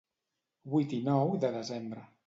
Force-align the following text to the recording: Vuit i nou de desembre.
Vuit 0.75 0.97
i 0.99 1.03
nou 1.11 1.37
de 1.45 1.53
desembre. 1.59 2.09